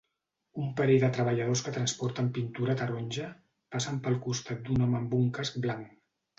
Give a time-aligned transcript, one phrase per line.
[0.61, 3.29] Un parell de treballadors que transporten pintura taronja
[3.77, 5.97] passen pel costat d'un home amb un casc blanc.